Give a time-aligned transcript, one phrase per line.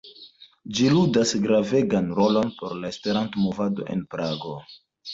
[0.77, 4.61] Ĝi ludas gravegan rolon por la Esperanto-movado en Prago.